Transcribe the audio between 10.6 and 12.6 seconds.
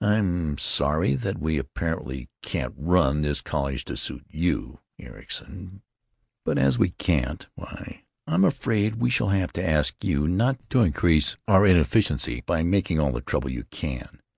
to increase our inefficiency